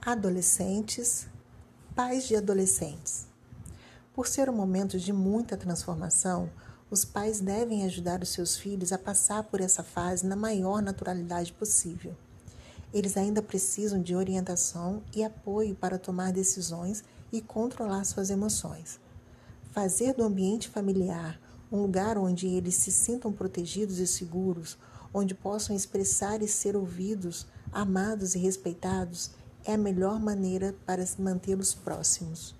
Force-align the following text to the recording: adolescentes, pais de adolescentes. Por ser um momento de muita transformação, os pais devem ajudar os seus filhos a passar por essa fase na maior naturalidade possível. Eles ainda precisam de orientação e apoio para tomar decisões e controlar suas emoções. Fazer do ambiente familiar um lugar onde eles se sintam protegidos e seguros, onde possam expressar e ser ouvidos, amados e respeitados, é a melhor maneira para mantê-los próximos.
adolescentes, 0.00 1.26
pais 1.94 2.26
de 2.26 2.36
adolescentes. 2.36 3.26
Por 4.14 4.26
ser 4.26 4.48
um 4.48 4.54
momento 4.54 4.98
de 4.98 5.12
muita 5.12 5.56
transformação, 5.56 6.48
os 6.90 7.04
pais 7.04 7.40
devem 7.40 7.84
ajudar 7.84 8.22
os 8.22 8.30
seus 8.30 8.56
filhos 8.56 8.92
a 8.92 8.98
passar 8.98 9.42
por 9.44 9.60
essa 9.60 9.82
fase 9.82 10.26
na 10.26 10.36
maior 10.36 10.80
naturalidade 10.80 11.52
possível. 11.52 12.16
Eles 12.94 13.16
ainda 13.16 13.42
precisam 13.42 14.00
de 14.00 14.14
orientação 14.14 15.02
e 15.14 15.22
apoio 15.22 15.74
para 15.74 15.98
tomar 15.98 16.32
decisões 16.32 17.04
e 17.30 17.42
controlar 17.42 18.04
suas 18.04 18.30
emoções. 18.30 18.98
Fazer 19.72 20.14
do 20.14 20.24
ambiente 20.24 20.68
familiar 20.68 21.38
um 21.70 21.82
lugar 21.82 22.16
onde 22.16 22.46
eles 22.46 22.76
se 22.76 22.90
sintam 22.90 23.30
protegidos 23.30 23.98
e 23.98 24.06
seguros, 24.06 24.78
onde 25.12 25.34
possam 25.34 25.76
expressar 25.76 26.40
e 26.40 26.48
ser 26.48 26.76
ouvidos, 26.76 27.46
amados 27.70 28.34
e 28.34 28.38
respeitados, 28.38 29.32
é 29.68 29.74
a 29.74 29.78
melhor 29.78 30.18
maneira 30.18 30.74
para 30.86 31.04
mantê-los 31.18 31.74
próximos. 31.74 32.56